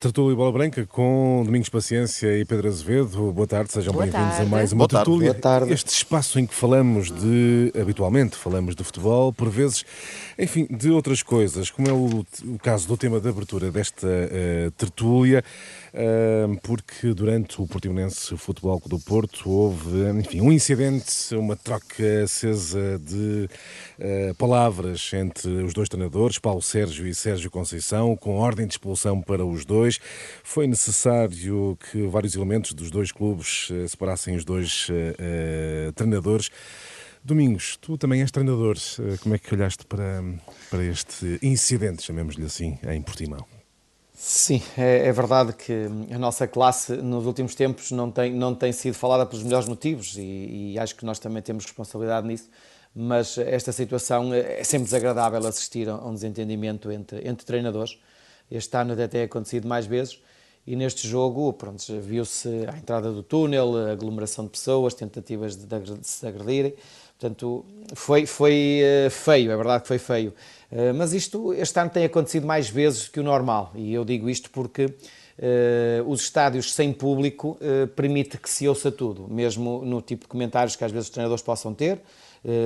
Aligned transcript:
Tertúlia 0.00 0.36
Bola 0.36 0.52
Branca 0.52 0.86
com 0.86 1.42
Domingos 1.44 1.68
Paciência 1.68 2.38
e 2.38 2.44
Pedro 2.44 2.68
Azevedo. 2.68 3.32
Boa 3.32 3.48
tarde, 3.48 3.72
sejam 3.72 3.92
bem-vindos 3.92 4.38
a 4.38 4.44
mais 4.44 4.70
uma 4.70 4.86
Boa 4.86 5.02
tertúlia. 5.02 5.32
Boa 5.32 5.42
tarde. 5.42 5.72
Este 5.72 5.88
espaço 5.88 6.38
em 6.38 6.46
que 6.46 6.54
falamos 6.54 7.10
de, 7.10 7.72
habitualmente, 7.74 8.36
falamos 8.36 8.76
de 8.76 8.84
futebol, 8.84 9.32
por 9.32 9.50
vezes, 9.50 9.84
enfim, 10.38 10.68
de 10.70 10.92
outras 10.92 11.20
coisas, 11.20 11.68
como 11.68 11.88
é 11.88 11.92
o, 11.92 12.24
o 12.44 12.58
caso 12.62 12.86
do 12.86 12.96
tema 12.96 13.18
de 13.18 13.28
abertura 13.28 13.72
desta 13.72 14.06
uh, 14.06 14.70
tertúlia, 14.76 15.42
uh, 15.92 16.56
porque 16.62 17.12
durante 17.12 17.60
o 17.60 17.66
Portimonense 17.66 18.36
Futebol 18.36 18.80
do 18.86 19.00
Porto 19.00 19.50
houve, 19.50 20.10
enfim, 20.16 20.40
um 20.40 20.52
incidente, 20.52 21.34
uma 21.34 21.56
troca 21.56 22.22
acesa 22.22 23.00
de 23.00 23.48
uh, 23.98 24.32
palavras 24.36 25.10
entre 25.12 25.50
os 25.64 25.74
dois 25.74 25.88
treinadores, 25.88 26.38
Paulo 26.38 26.62
Sérgio 26.62 27.04
e 27.04 27.12
Sérgio 27.12 27.50
Conceição, 27.50 28.14
com 28.14 28.36
ordem 28.36 28.64
de 28.64 28.74
expulsão 28.74 29.20
para 29.20 29.44
os 29.44 29.64
dois. 29.64 29.87
Foi 30.42 30.66
necessário 30.66 31.78
que 31.90 32.06
vários 32.06 32.34
elementos 32.34 32.72
dos 32.74 32.90
dois 32.90 33.10
clubes 33.10 33.70
uh, 33.70 33.88
separassem 33.88 34.36
os 34.36 34.44
dois 34.44 34.88
uh, 34.88 35.92
treinadores. 35.92 36.50
Domingos, 37.24 37.76
tu 37.76 37.98
também 37.98 38.20
és 38.20 38.30
treinador. 38.30 38.76
Como 39.22 39.34
é 39.34 39.38
que 39.38 39.52
olhaste 39.54 39.84
para, 39.86 40.22
para 40.70 40.84
este 40.84 41.38
incidente, 41.42 42.02
chamemos-lhe 42.02 42.44
assim, 42.44 42.78
em 42.88 43.02
Portimão? 43.02 43.44
Sim, 44.20 44.60
é, 44.76 45.06
é, 45.06 45.12
verdade 45.12 45.52
que 45.52 45.72
a 46.12 46.18
nossa 46.18 46.48
classe 46.48 46.96
nos 46.96 47.24
últimos 47.24 47.54
tempos 47.54 47.92
não 47.92 48.10
tem, 48.10 48.34
não 48.34 48.52
tem 48.52 48.72
sido 48.72 48.94
falada 48.94 49.24
pelos 49.24 49.44
melhores 49.44 49.68
motivos 49.68 50.16
e, 50.16 50.72
e 50.72 50.78
acho 50.78 50.96
que 50.96 51.04
nós 51.04 51.20
também 51.20 51.40
temos 51.40 51.64
responsabilidade 51.64 52.26
nisso, 52.26 52.50
mas 52.92 53.38
esta 53.38 53.70
situação 53.70 54.34
é 54.34 54.64
sempre 54.64 54.86
desagradável 54.86 55.46
assistir 55.46 55.88
a 55.88 55.94
um 56.04 56.14
desentendimento 56.14 56.90
entre, 56.90 57.28
entre 57.28 57.46
treinadores. 57.46 57.96
Este 58.50 58.76
ano 58.76 58.92
até 58.92 59.06
tem 59.06 59.22
acontecido 59.22 59.66
mais 59.66 59.86
vezes 59.86 60.20
e 60.68 60.76
neste 60.76 61.08
jogo, 61.08 61.50
pronto, 61.54 61.82
viu-se 61.98 62.46
a 62.70 62.76
entrada 62.76 63.10
do 63.10 63.22
túnel, 63.22 63.74
a 63.74 63.92
aglomeração 63.92 64.44
de 64.44 64.50
pessoas, 64.50 64.92
tentativas 64.92 65.56
de, 65.56 65.64
de 65.66 66.06
se 66.06 66.26
agredirem. 66.26 66.74
Portanto, 67.18 67.64
foi, 67.94 68.26
foi 68.26 68.82
uh, 69.06 69.10
feio, 69.10 69.50
é 69.50 69.56
verdade 69.56 69.80
que 69.80 69.88
foi 69.88 69.96
feio. 69.96 70.34
Uh, 70.70 70.92
mas 70.94 71.14
isto 71.14 71.54
este 71.54 71.80
ano 71.80 71.88
tem 71.88 72.04
acontecido 72.04 72.46
mais 72.46 72.68
vezes 72.68 73.08
que 73.08 73.18
o 73.18 73.22
normal. 73.22 73.72
E 73.74 73.94
eu 73.94 74.04
digo 74.04 74.28
isto 74.28 74.50
porque 74.50 74.84
uh, 74.84 74.92
os 76.06 76.20
estádios 76.20 76.74
sem 76.74 76.92
público 76.92 77.58
permite 77.96 78.36
que 78.36 78.50
se 78.50 78.68
ouça 78.68 78.92
tudo, 78.92 79.26
mesmo 79.26 79.82
no 79.86 80.02
tipo 80.02 80.24
de 80.24 80.28
comentários 80.28 80.76
que 80.76 80.84
às 80.84 80.92
vezes 80.92 81.06
os 81.08 81.10
treinadores 81.10 81.42
possam 81.42 81.72
ter, 81.72 81.98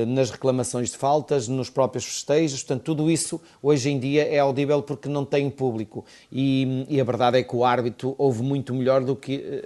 nas 0.06 0.30
reclamações 0.30 0.90
de 0.90 0.96
faltas, 0.96 1.48
nos 1.48 1.70
próprios 1.70 2.04
festejos, 2.04 2.62
portanto, 2.62 2.82
tudo 2.82 3.10
isso 3.10 3.40
hoje 3.62 3.90
em 3.90 3.98
dia 3.98 4.22
é 4.24 4.38
audível 4.38 4.82
porque 4.82 5.08
não 5.08 5.24
tem 5.24 5.48
público. 5.50 6.04
E, 6.30 6.86
e 6.88 7.00
a 7.00 7.04
verdade 7.04 7.38
é 7.38 7.42
que 7.42 7.56
o 7.56 7.64
árbitro 7.64 8.14
ouve 8.18 8.42
muito 8.42 8.74
melhor 8.74 9.02
do 9.02 9.16
que 9.16 9.62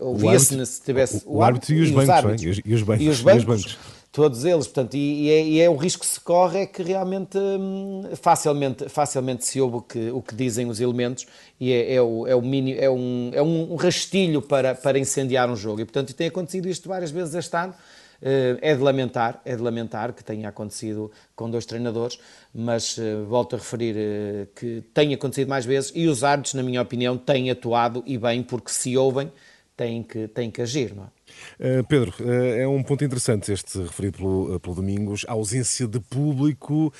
ouvia-se 0.00 0.66
se 0.66 0.82
tivesse. 0.82 1.22
O, 1.26 1.34
o, 1.34 1.36
o 1.36 1.42
árbitro, 1.42 1.74
e 1.74 1.80
os, 1.82 1.90
bancos, 1.90 2.10
árbitros, 2.10 2.42
e, 2.42 2.48
os, 2.48 2.60
e, 2.64 2.74
os 2.74 2.82
bancos, 2.82 3.04
e 3.04 3.08
os 3.08 3.20
bancos. 3.20 3.36
E 3.36 3.38
os 3.38 3.44
bancos 3.44 3.78
todos 4.16 4.46
eles, 4.46 4.66
portanto, 4.66 4.94
e, 4.94 5.26
e, 5.26 5.30
é, 5.30 5.44
e, 5.44 5.60
é, 5.60 5.68
o 5.68 5.76
risco 5.76 6.00
que 6.00 6.10
se 6.10 6.18
corre 6.18 6.60
é 6.60 6.66
que 6.66 6.82
realmente 6.82 7.36
hum, 7.36 8.02
facilmente, 8.14 8.88
facilmente 8.88 9.44
se 9.44 9.60
ouve 9.60 9.76
o 9.76 9.82
que, 9.82 10.10
o 10.10 10.22
que 10.22 10.34
dizem 10.34 10.70
os 10.70 10.80
elementos 10.80 11.26
e 11.60 11.70
é, 11.70 11.96
é, 11.96 12.00
o, 12.00 12.26
é, 12.26 12.34
o 12.34 12.40
mini, 12.40 12.78
é, 12.78 12.88
um, 12.88 13.30
é 13.34 13.42
um 13.42 13.76
rastilho 13.76 14.40
para, 14.40 14.74
para 14.74 14.98
incendiar 14.98 15.50
um 15.50 15.54
jogo. 15.54 15.82
E, 15.82 15.84
portanto, 15.84 16.14
tem 16.14 16.28
acontecido 16.28 16.66
isto 16.66 16.88
várias 16.88 17.10
vezes 17.10 17.34
este 17.34 17.54
ano. 17.54 17.74
Eh, 18.28 18.58
é 18.60 18.74
de 18.74 18.82
lamentar, 18.82 19.40
é 19.44 19.54
de 19.54 19.62
lamentar 19.62 20.12
que 20.12 20.24
tenha 20.24 20.48
acontecido 20.48 21.12
com 21.36 21.48
dois 21.48 21.64
treinadores, 21.64 22.18
mas 22.52 22.98
eh, 22.98 23.22
volto 23.22 23.54
a 23.54 23.58
referir 23.60 23.94
eh, 23.96 24.48
que 24.52 24.82
tem 24.92 25.14
acontecido 25.14 25.48
mais 25.48 25.64
vezes 25.64 25.92
e 25.94 26.08
os 26.08 26.24
árbitros, 26.24 26.54
na 26.54 26.62
minha 26.64 26.82
opinião, 26.82 27.16
têm 27.16 27.52
atuado 27.52 28.02
e 28.04 28.18
bem, 28.18 28.42
porque 28.42 28.72
se 28.72 28.96
ouvem, 28.96 29.30
têm 29.76 30.02
que, 30.02 30.26
têm 30.26 30.50
que 30.50 30.60
agir, 30.60 30.92
não 30.92 31.04
é? 31.04 31.15
Uh, 31.58 31.84
Pedro, 31.88 32.12
uh, 32.20 32.30
é 32.30 32.66
um 32.68 32.82
ponto 32.82 33.04
interessante 33.04 33.52
este 33.52 33.78
referido 33.78 34.18
pelo, 34.18 34.60
pelo 34.60 34.74
Domingos. 34.76 35.24
A 35.28 35.32
ausência 35.32 35.86
de 35.86 36.00
público 36.00 36.92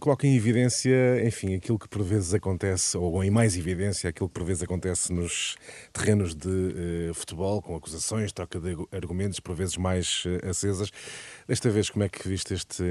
coloca 0.00 0.26
em 0.26 0.36
evidência, 0.36 1.24
enfim, 1.24 1.54
aquilo 1.54 1.78
que 1.78 1.88
por 1.88 2.02
vezes 2.02 2.34
acontece, 2.34 2.96
ou 2.96 3.22
em 3.22 3.30
mais 3.30 3.56
evidência, 3.56 4.10
aquilo 4.10 4.28
que 4.28 4.34
por 4.34 4.44
vezes 4.44 4.62
acontece 4.62 5.12
nos 5.12 5.56
terrenos 5.92 6.34
de 6.34 7.10
futebol, 7.14 7.60
com 7.62 7.74
acusações, 7.76 8.32
troca 8.32 8.60
de 8.60 8.76
argumentos, 8.92 9.40
por 9.40 9.54
vezes 9.54 9.76
mais 9.76 10.24
acesas. 10.48 10.90
Desta 11.46 11.70
vez, 11.70 11.90
como 11.90 12.04
é 12.04 12.08
que 12.08 12.28
viste 12.28 12.54
este 12.54 12.82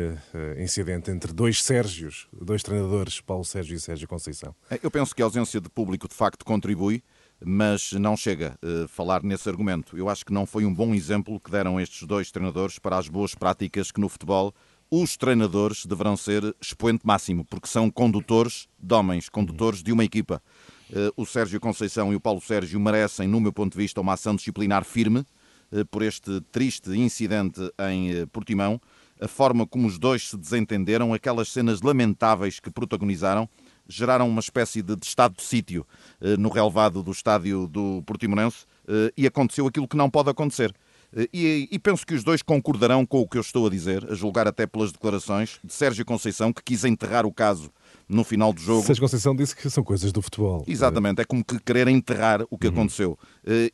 incidente 0.58 1.12
entre 1.12 1.34
dois 1.34 1.62
Sérgios, 1.62 2.28
dois 2.34 2.64
treinadores, 2.64 3.22
Paulo 3.22 3.46
Sérgio 3.46 3.76
e 3.76 3.80
Sérgio 3.80 4.08
Conceição? 4.08 4.56
Eu 4.82 4.92
penso 4.92 5.16
que 5.16 5.22
a 5.22 5.26
ausência 5.26 5.62
de 5.62 5.70
público 5.70 6.08
de 6.08 6.16
facto 6.16 6.46
contribui 6.46 7.04
mas 7.46 7.92
não 7.94 8.18
chega 8.18 8.58
a 8.62 8.86
uh, 8.86 8.88
falar 8.88 9.22
nesse 9.22 9.48
argumento. 9.48 9.96
Eu 9.96 10.10
acho 10.10 10.26
que 10.26 10.34
não 10.34 10.46
foi 10.46 10.66
um 10.66 10.74
bom 10.74 10.96
exemplo 10.96 11.40
que 11.40 11.52
deram 11.52 11.80
estes 11.80 12.08
dois 12.08 12.32
treinadores 12.32 12.80
para 12.80 12.98
as 12.98 13.08
boas 13.08 13.36
práticas 13.36 13.92
que 13.92 14.02
no 14.02 14.10
futebol 14.10 14.54
os 14.90 15.16
treinadores 15.16 15.86
deverão 15.86 16.18
ser 16.18 16.56
expoente 16.60 17.06
máximo, 17.06 17.46
porque 17.46 17.68
são 17.68 17.90
condutores 17.90 18.68
de 18.80 18.94
homens, 18.94 19.30
condutores 19.30 19.84
de 19.84 19.92
uma 19.92 20.04
equipa. 20.04 20.42
Uh, 20.90 21.22
o 21.22 21.26
Sérgio 21.26 21.60
Conceição 21.60 22.12
e 22.12 22.16
o 22.16 22.20
Paulo 22.20 22.42
Sérgio 22.42 22.80
merecem, 22.80 23.28
no 23.28 23.40
meu 23.40 23.54
ponto 23.54 23.74
de 23.74 23.78
vista, 23.78 24.02
uma 24.02 24.14
ação 24.14 24.36
disciplinar 24.36 24.84
firme 24.84 25.24
uh, 25.72 25.86
por 25.92 26.02
este 26.02 26.42
triste 26.52 26.92
incidente 26.92 27.62
em 27.92 28.26
Portimão. 28.28 28.82
A 29.22 29.28
forma 29.28 29.66
como 29.66 29.88
os 29.88 29.98
dois 29.98 30.30
se 30.30 30.38
desentenderam, 30.38 31.14
aquelas 31.14 31.50
cenas 31.50 31.82
lamentáveis 31.82 32.60
que 32.60 32.70
protagonizaram, 32.70 33.48
geraram 33.88 34.28
uma 34.28 34.40
espécie 34.40 34.82
de, 34.82 34.96
de 34.96 35.06
estado 35.06 35.36
de 35.36 35.44
sítio 35.44 35.86
eh, 36.22 36.38
no 36.38 36.50
relevado 36.50 37.04
do 37.04 37.12
estádio 37.12 37.68
do 37.68 38.02
Portimonense 38.06 38.66
eh, 38.88 39.12
e 39.18 39.28
aconteceu 39.28 39.68
aquilo 39.68 39.88
que 39.88 39.98
não 39.98 40.10
pode 40.10 40.30
acontecer. 40.30 40.74
Eh, 41.16 41.28
e, 41.34 41.70
e, 41.72 41.80
penso 41.80 42.06
que 42.06 42.14
os 42.14 42.24
dois 42.24 42.42
concordarão 42.42 43.06
com 43.06 43.22
o 43.22 43.28
que 43.28 43.38
eu 43.38 43.42
estou 43.42 43.68
a 43.68 43.70
dizer, 43.70 44.06
a 44.12 44.16
julgar 44.16 44.48
até 44.48 44.66
pelas 44.66 44.92
declarações 44.92 45.60
de 45.64 45.74
Sérgio 45.74 46.06
Conceição, 46.06 46.52
que 46.52 46.64
quis 46.64 46.84
enterrar 46.84 47.26
o 47.26 47.32
caso 47.32 47.72
no 48.08 48.24
final 48.24 48.54
do 48.54 48.62
jogo. 48.62 48.84
Sérgio 48.84 49.02
Conceição 49.02 49.36
disse 49.36 49.56
que 49.56 49.70
são 49.70 49.84
coisas 49.84 50.12
do 50.12 50.22
futebol. 50.22 50.64
Exatamente, 50.68 51.22
é 51.22 51.26
como 51.26 51.44
que 51.44 51.60
querer 51.60 51.88
enterrar 51.88 52.44
o 52.50 52.58
que 52.58 52.68
uhum. 52.68 52.74
aconteceu. 52.74 53.20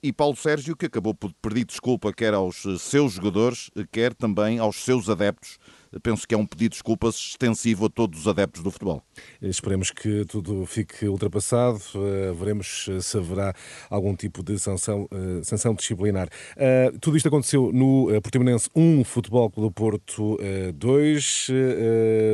E 0.01 0.13
Paulo 0.13 0.37
Sérgio, 0.37 0.75
que 0.75 0.85
acabou 0.85 1.13
por 1.13 1.33
pedir 1.41 1.65
desculpa 1.65 2.13
quer 2.13 2.33
aos 2.33 2.63
seus 2.79 3.13
jogadores, 3.13 3.69
quer 3.91 4.13
também 4.13 4.57
aos 4.57 4.77
seus 4.77 5.09
adeptos 5.09 5.57
penso 5.99 6.27
que 6.27 6.33
é 6.33 6.37
um 6.37 6.45
pedido 6.45 6.71
de 6.71 6.75
desculpas 6.77 7.15
extensivo 7.15 7.85
a 7.85 7.89
todos 7.89 8.21
os 8.21 8.27
adeptos 8.27 8.63
do 8.63 8.71
futebol. 8.71 9.03
Esperemos 9.41 9.91
que 9.91 10.25
tudo 10.25 10.65
fique 10.65 11.07
ultrapassado, 11.07 11.81
uh, 11.95 12.33
veremos 12.33 12.87
se 13.01 13.17
haverá 13.17 13.53
algum 13.89 14.15
tipo 14.15 14.41
de 14.43 14.57
sanção, 14.57 15.07
uh, 15.11 15.43
sanção 15.43 15.73
disciplinar. 15.73 16.29
Uh, 16.55 16.97
tudo 16.99 17.17
isto 17.17 17.27
aconteceu 17.27 17.71
no 17.73 18.07
Portimonense 18.21 18.69
1, 18.75 19.03
Futebol 19.03 19.49
Clube 19.49 19.67
do 19.67 19.71
Porto 19.71 20.37
2, 20.75 21.47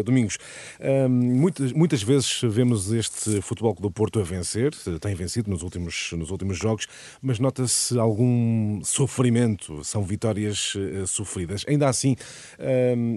domingos. 0.06 0.38
muitas, 1.10 1.72
muitas 1.72 2.04
vezes 2.04 2.42
vemos 2.44 2.92
este 2.92 3.42
Futebol 3.42 3.74
Clube 3.74 3.90
do 3.90 3.92
Porto 3.92 4.20
a 4.20 4.24
vencer, 4.24 4.74
tem 5.02 5.16
vencido 5.16 5.50
nos 5.50 5.62
últimos, 5.62 6.12
nos 6.14 6.32
últimos 6.32 6.58
jogos, 6.58 6.88
mas 7.22 7.40
nota-se 7.40 7.98
algum 7.98 8.82
sofrimento, 8.84 9.84
são 9.84 10.04
vitórias 10.04 10.74
sofridas. 11.08 11.66
Ainda 11.68 11.90
assim, 11.90 12.16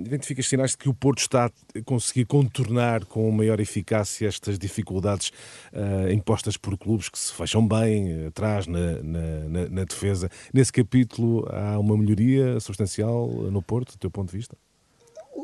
identifica 0.04 0.29
identificas 0.30 0.46
sinais 0.46 0.70
de 0.72 0.78
que 0.78 0.88
o 0.88 0.94
Porto 0.94 1.18
está 1.18 1.46
a 1.46 1.82
conseguir 1.84 2.24
contornar 2.24 3.04
com 3.04 3.30
maior 3.30 3.60
eficácia 3.60 4.28
estas 4.28 4.58
dificuldades 4.58 5.30
uh, 5.72 6.10
impostas 6.12 6.56
por 6.56 6.76
clubes 6.78 7.08
que 7.08 7.18
se 7.18 7.32
fecham 7.32 7.66
bem 7.66 8.26
atrás 8.26 8.66
na, 8.66 9.02
na, 9.02 9.68
na 9.68 9.84
defesa. 9.84 10.28
Nesse 10.52 10.72
capítulo 10.72 11.46
há 11.50 11.78
uma 11.78 11.96
melhoria 11.96 12.58
substancial 12.60 13.28
no 13.50 13.62
Porto, 13.62 13.92
do 13.92 13.98
teu 13.98 14.10
ponto 14.10 14.30
de 14.30 14.36
vista? 14.36 14.56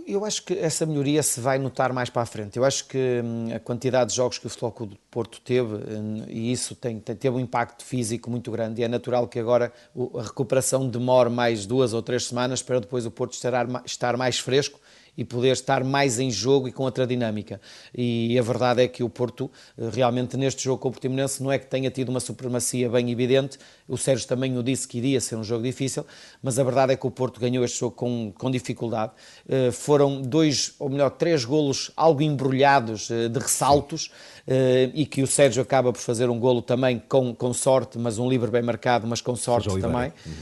Eu 0.07 0.25
acho 0.25 0.43
que 0.45 0.55
essa 0.55 0.87
melhoria 0.87 1.23
se 1.23 1.41
vai 1.41 1.59
notar 1.59 1.93
mais 1.93 2.11
para 2.11 2.23
a 2.23 2.27
frente. 2.27 2.57
Eu 2.57 2.65
acho 2.65 2.87
que 2.87 3.21
hum, 3.25 3.55
a 3.55 3.59
quantidade 3.59 4.11
de 4.11 4.17
jogos 4.17 4.39
que 4.39 4.47
o 4.47 4.51
Futebol 4.51 4.87
do 4.87 4.97
Porto 5.11 5.41
teve, 5.41 5.75
hum, 5.75 6.25
e 6.29 6.53
isso 6.53 6.75
tem, 6.75 6.99
tem, 7.01 7.15
teve 7.15 7.37
um 7.37 7.41
impacto 7.41 7.85
físico 7.85 8.31
muito 8.31 8.51
grande, 8.51 8.81
e 8.81 8.85
é 8.85 8.89
natural 8.89 9.27
que 9.27 9.39
agora 9.39 9.73
a 10.17 10.23
recuperação 10.23 10.89
demore 10.89 11.31
mais 11.31 11.67
duas 11.67 11.93
ou 11.93 12.03
três 12.03 12.27
semanas 12.27 12.63
para 12.63 12.81
depois 12.81 13.05
o 13.07 13.11
Porto 13.11 13.33
estar, 13.33 13.67
estar 13.85 14.17
mais 14.17 14.39
fresco 14.39 14.81
e 15.17 15.25
poder 15.25 15.53
estar 15.53 15.83
mais 15.83 16.19
em 16.19 16.31
jogo 16.31 16.69
e 16.69 16.73
com 16.73 16.85
outra 16.85 17.07
dinâmica. 17.07 17.61
E 17.97 18.39
a 18.39 18.43
verdade 18.43 18.83
é 18.83 18.89
que 18.89 19.03
o 19.03 19.09
Porto, 19.09 19.51
eh, 19.79 19.89
realmente 19.93 20.37
neste 20.37 20.65
jogo 20.65 20.79
com 20.79 20.89
o 20.89 20.93
Portimonense, 20.93 21.43
não 21.43 21.51
é 21.51 21.59
que 21.59 21.67
tenha 21.67 21.91
tido 21.91 22.09
uma 22.11 22.21
supremacia 22.21 22.89
bem 22.89 23.11
evidente, 23.11 23.59
o 23.89 23.97
Sérgio 23.97 24.27
também 24.27 24.57
o 24.59 24.63
disse 24.63 24.87
que 24.87 24.99
iria 24.99 25.21
ser 25.21 25.37
um 25.37 25.45
jogo 25.45 25.63
difícil, 25.63 26.05
mas 26.43 26.59
a 26.59 26.65
verdade 26.65 26.93
é 26.93 26.97
que 26.97 27.07
o 27.07 27.11
Porto 27.11 27.41
ganhou 27.41 27.65
este 27.65 27.79
jogo 27.79 27.95
com, 27.95 28.33
com 28.37 28.51
dificuldade. 28.51 29.13
Uh, 29.47 29.71
foram 29.71 30.21
dois, 30.21 30.75
ou 30.79 30.89
melhor, 30.89 31.11
três 31.11 31.45
golos 31.45 31.91
algo 31.97 32.21
embrulhados 32.21 33.09
uh, 33.11 33.29
de 33.29 33.39
ressaltos 33.39 34.07
uh, 34.47 34.91
e 34.93 35.07
que 35.07 35.23
o 35.23 35.27
Sérgio 35.27 35.63
acaba 35.63 35.93
por 35.93 36.01
fazer 36.01 36.29
um 36.29 36.39
golo 36.39 36.63
também 36.63 37.01
com, 37.09 37.35
com 37.35 37.53
sorte, 37.53 37.99
mas 37.99 38.19
um 38.19 38.29
livre 38.29 38.51
bem 38.51 38.63
marcado, 38.63 39.07
mas 39.07 39.21
com 39.21 39.37
sorte 39.37 39.69
também. 39.81 40.13
Uhum 40.27 40.33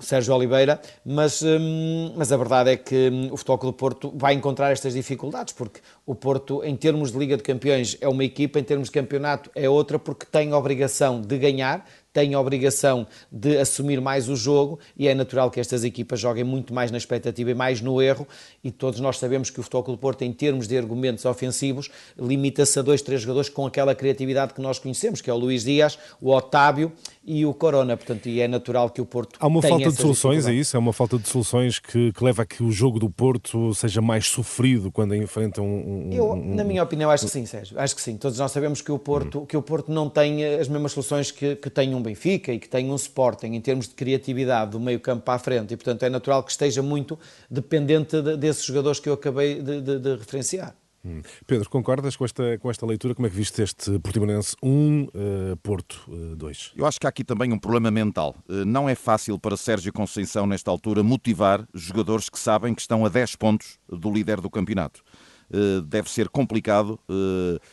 Sérgio 0.00 0.34
Oliveira, 0.34 0.80
mas, 1.04 1.42
hum, 1.42 2.12
mas 2.16 2.32
a 2.32 2.36
verdade 2.36 2.70
é 2.70 2.76
que 2.76 3.10
hum, 3.10 3.28
o 3.30 3.36
Futebol 3.36 3.58
Clube 3.58 3.76
do 3.76 3.78
Porto 3.78 4.12
vai 4.16 4.34
encontrar 4.34 4.72
estas 4.72 4.94
dificuldades, 4.94 5.52
porque 5.52 5.80
o 6.06 6.14
Porto, 6.14 6.62
em 6.64 6.76
termos 6.76 7.12
de 7.12 7.18
Liga 7.18 7.36
de 7.36 7.42
Campeões, 7.42 7.96
é 8.00 8.08
uma 8.08 8.24
equipa, 8.24 8.58
em 8.58 8.64
termos 8.64 8.88
de 8.88 8.92
campeonato, 8.92 9.50
é 9.54 9.68
outra, 9.68 9.98
porque 9.98 10.26
tem 10.26 10.52
a 10.52 10.58
obrigação 10.58 11.20
de 11.20 11.38
ganhar, 11.38 11.86
tem 12.12 12.34
a 12.34 12.40
obrigação 12.40 13.06
de 13.30 13.56
assumir 13.56 14.00
mais 14.00 14.28
o 14.28 14.36
jogo 14.36 14.78
e 14.96 15.08
é 15.08 15.14
natural 15.14 15.50
que 15.50 15.58
estas 15.58 15.82
equipas 15.82 16.20
joguem 16.20 16.44
muito 16.44 16.74
mais 16.74 16.90
na 16.90 16.98
expectativa 16.98 17.50
e 17.50 17.54
mais 17.54 17.80
no 17.80 18.02
erro 18.02 18.28
e 18.62 18.70
todos 18.70 19.00
nós 19.00 19.18
sabemos 19.18 19.48
que 19.48 19.58
o 19.58 19.62
Futebol 19.62 19.82
Clube 19.82 20.00
Porto, 20.00 20.22
em 20.22 20.32
termos 20.32 20.68
de 20.68 20.76
argumentos 20.76 21.24
ofensivos, 21.24 21.90
limita-se 22.18 22.78
a 22.78 22.82
dois, 22.82 23.00
três 23.00 23.22
jogadores 23.22 23.48
com 23.48 23.66
aquela 23.66 23.94
criatividade 23.94 24.52
que 24.52 24.60
nós 24.60 24.78
conhecemos, 24.78 25.20
que 25.20 25.30
é 25.30 25.32
o 25.32 25.38
Luís 25.38 25.64
Dias, 25.64 25.98
o 26.20 26.30
Otávio 26.30 26.92
e 27.24 27.46
o 27.46 27.54
Corona, 27.54 27.96
portanto, 27.96 28.28
e 28.28 28.40
é 28.40 28.48
natural 28.48 28.90
que 28.90 29.00
o 29.00 29.06
Porto 29.06 29.36
Há 29.38 29.46
uma 29.46 29.62
falta 29.62 29.90
de 29.90 29.96
soluções, 29.96 30.46
é 30.46 30.52
isso? 30.52 30.76
É 30.76 30.78
uma 30.78 30.92
falta 30.92 31.18
de 31.18 31.28
soluções 31.28 31.78
que, 31.78 32.12
que, 32.12 32.24
leva 32.24 32.42
a 32.42 32.46
que 32.46 32.62
o 32.62 32.72
jogo 32.72 32.98
do 32.98 33.08
Porto 33.08 33.72
seja 33.74 34.00
mais 34.00 34.26
sofrido 34.26 34.90
quando 34.90 35.14
enfrenta 35.14 35.62
um... 35.62 36.08
um 36.08 36.12
Eu, 36.12 36.34
na 36.34 36.64
minha 36.64 36.82
opinião, 36.82 37.10
acho 37.10 37.26
que 37.26 37.30
sim, 37.30 37.46
Sérgio, 37.46 37.78
acho 37.78 37.94
que 37.94 38.02
sim. 38.02 38.16
Todos 38.16 38.38
nós 38.38 38.50
sabemos 38.50 38.80
que 38.80 38.90
o 38.90 38.98
Porto, 38.98 39.40
hum. 39.40 39.46
que 39.46 39.56
o 39.56 39.62
Porto 39.62 39.92
não 39.92 40.10
tem 40.10 40.44
as 40.44 40.68
mesmas 40.68 40.92
soluções 40.92 41.30
que, 41.30 41.54
que 41.56 41.70
tem 41.70 41.94
um 41.94 42.02
Benfica 42.02 42.52
e 42.52 42.58
que 42.58 42.68
tem 42.68 42.90
um 42.90 42.96
Sporting 42.96 43.48
em 43.48 43.60
termos 43.60 43.86
de 43.86 43.94
criatividade 43.94 44.72
do 44.72 44.80
meio 44.80 44.98
campo 44.98 45.22
para 45.22 45.34
a 45.34 45.38
frente 45.38 45.74
e, 45.74 45.76
portanto, 45.76 46.02
é 46.02 46.10
natural 46.10 46.42
que 46.42 46.50
esteja 46.50 46.82
muito 46.82 47.18
dependente 47.48 48.20
de, 48.20 48.36
desses 48.36 48.64
jogadores 48.64 48.98
que 48.98 49.08
eu 49.08 49.14
acabei 49.14 49.62
de, 49.62 49.80
de, 49.80 49.98
de 49.98 50.16
referenciar. 50.16 50.74
Hum. 51.04 51.20
Pedro, 51.46 51.68
concordas 51.68 52.14
com 52.14 52.24
esta, 52.24 52.56
com 52.58 52.70
esta 52.70 52.86
leitura? 52.86 53.14
Como 53.14 53.26
é 53.26 53.30
que 53.30 53.34
viste 53.34 53.60
este 53.60 53.98
Portimonense 53.98 54.54
1, 54.62 55.02
uh, 55.02 55.56
Porto 55.60 56.04
uh, 56.08 56.36
2? 56.36 56.74
Eu 56.76 56.86
acho 56.86 57.00
que 57.00 57.06
há 57.06 57.10
aqui 57.10 57.24
também 57.24 57.52
um 57.52 57.58
problema 57.58 57.90
mental. 57.90 58.36
Uh, 58.48 58.64
não 58.64 58.88
é 58.88 58.94
fácil 58.94 59.36
para 59.36 59.56
Sérgio 59.56 59.92
Conceição, 59.92 60.46
nesta 60.46 60.70
altura, 60.70 61.02
motivar 61.02 61.66
jogadores 61.74 62.28
que 62.28 62.38
sabem 62.38 62.72
que 62.72 62.80
estão 62.80 63.04
a 63.04 63.08
10 63.08 63.34
pontos 63.34 63.80
do 63.88 64.12
líder 64.12 64.40
do 64.40 64.48
campeonato. 64.48 65.02
Deve 65.84 66.08
ser 66.08 66.30
complicado 66.30 66.98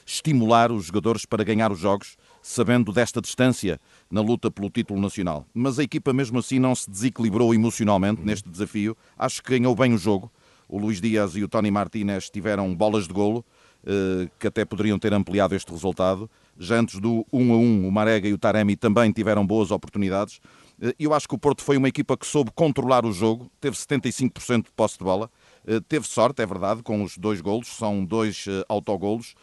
estimular 0.06 0.70
os 0.70 0.88
jogadores 0.88 1.26
para 1.26 1.46
ganhar 1.46 1.72
os 1.72 1.80
jogos, 1.80 2.18
sabendo 2.42 2.92
desta 2.92 3.22
distância 3.22 3.80
na 4.12 4.20
luta 4.20 4.52
pelo 4.52 4.70
título 4.70 5.00
nacional. 5.00 5.46
Mas 5.54 5.80
a 5.80 5.84
equipa, 5.84 6.12
mesmo 6.12 6.40
assim, 6.40 6.60
não 6.60 6.76
se 6.76 6.92
desequilibrou 6.92 7.54
emocionalmente 7.54 8.22
neste 8.22 8.50
desafio. 8.50 8.98
Acho 9.18 9.42
que 9.42 9.58
ganhou 9.58 9.74
bem 9.74 9.94
o 9.94 9.98
jogo 9.98 10.30
o 10.70 10.78
Luís 10.78 11.02
Dias 11.02 11.36
e 11.36 11.44
o 11.44 11.48
Tony 11.50 11.72
Martínez 11.72 12.30
tiveram 12.30 12.74
bolas 12.74 13.08
de 13.08 13.14
golo, 13.14 13.44
eh, 13.86 14.30
que 14.38 14.48
até 14.48 14.64
poderiam 14.64 15.00
ter 15.00 15.14
ampliado 15.14 15.56
este 15.56 15.72
resultado. 15.72 16.30
Já 16.58 16.76
antes 16.80 17.00
do 17.00 17.26
1 17.32 17.54
a 17.54 17.58
1, 17.58 17.88
o 17.88 17.92
Marega 17.92 18.28
e 18.28 18.34
o 18.34 18.38
Taremi 18.38 18.76
também 18.76 19.12
tiveram 19.12 19.46
boas 19.46 19.72
oportunidades. 19.72 20.40
Eh, 20.82 20.94
eu 21.00 21.14
acho 21.14 21.28
que 21.28 21.34
o 21.34 21.38
Porto 21.38 21.64
foi 21.64 21.78
uma 21.78 21.88
equipa 21.88 22.16
que 22.16 22.28
soube 22.28 22.52
controlar 22.54 23.06
o 23.06 23.12
jogo, 23.12 23.50
teve 23.60 23.76
75% 23.76 24.66
de 24.66 24.72
posse 24.76 24.98
de 24.98 25.04
bola, 25.04 25.32
eh, 25.66 25.80
teve 25.88 26.06
sorte, 26.08 26.42
é 26.42 26.46
verdade, 26.46 26.84
com 26.84 27.02
os 27.04 27.18
dois 27.18 27.42
golos, 27.42 27.68
são 27.68 28.06
dois 28.06 28.46
autogolos. 28.68 29.34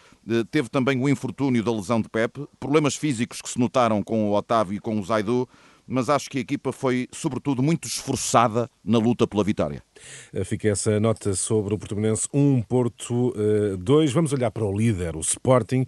Teve 0.50 0.68
também 0.68 1.00
o 1.00 1.08
infortúnio 1.08 1.62
da 1.62 1.72
lesão 1.72 2.00
de 2.00 2.08
Pepe, 2.08 2.46
problemas 2.60 2.96
físicos 2.96 3.40
que 3.40 3.48
se 3.48 3.58
notaram 3.58 4.02
com 4.02 4.28
o 4.28 4.34
Otávio 4.34 4.76
e 4.76 4.80
com 4.80 4.98
o 4.98 5.04
Zaidu, 5.04 5.48
mas 5.86 6.10
acho 6.10 6.28
que 6.28 6.38
a 6.38 6.40
equipa 6.40 6.72
foi, 6.72 7.08
sobretudo, 7.12 7.62
muito 7.62 7.86
esforçada 7.86 8.68
na 8.84 8.98
luta 8.98 9.26
pela 9.26 9.44
vitória. 9.44 9.82
Eh, 10.32 10.44
fica 10.44 10.68
essa 10.68 10.98
nota 11.00 11.34
sobre 11.34 11.74
o 11.74 11.78
Portimonense 11.78 12.28
1, 12.32 12.62
Porto 12.62 13.32
2. 13.78 14.10
Eh, 14.10 14.14
Vamos 14.14 14.32
olhar 14.32 14.50
para 14.50 14.64
o 14.64 14.76
líder, 14.76 15.16
o 15.16 15.20
Sporting. 15.20 15.84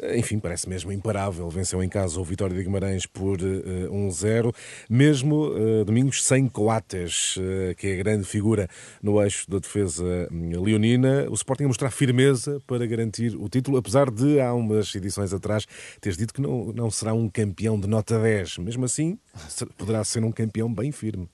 Eh, 0.00 0.18
enfim, 0.18 0.38
parece 0.38 0.68
mesmo 0.68 0.92
imparável. 0.92 1.48
Venceu 1.48 1.82
em 1.82 1.88
casa 1.88 2.20
o 2.20 2.24
Vitória 2.24 2.56
de 2.56 2.62
Guimarães 2.62 3.06
por 3.06 3.38
1-0. 3.38 4.52
Mesmo 4.88 5.50
domingos 5.84 6.24
sem 6.24 6.48
Coates, 6.48 7.38
que 7.76 7.86
é 7.88 7.94
a 7.94 7.96
grande 7.96 8.24
figura 8.24 8.68
no 9.02 9.22
eixo 9.22 9.48
da 9.50 9.58
defesa 9.58 10.28
hum, 10.32 10.62
leonina. 10.62 11.26
O 11.30 11.34
Sporting 11.34 11.64
a 11.64 11.68
mostrar 11.68 11.90
firmeza 11.90 12.60
para 12.66 12.86
garantir 12.86 13.36
o 13.36 13.48
título, 13.48 13.76
apesar 13.76 14.10
de 14.10 14.40
há 14.40 14.52
umas 14.52 14.94
edições 14.94 15.32
atrás 15.32 15.66
teres 16.00 16.16
dito 16.16 16.34
que 16.34 16.40
não, 16.40 16.72
não 16.72 16.90
será 16.90 17.12
um 17.14 17.28
campeão 17.28 17.78
de 17.78 17.86
nota 17.86 18.18
10. 18.18 18.58
Mesmo 18.58 18.84
assim, 18.84 19.18
poderá 19.76 20.02
ser 20.04 20.24
um 20.24 20.32
campeão 20.32 20.72
bem 20.72 20.92
firme. 20.92 21.28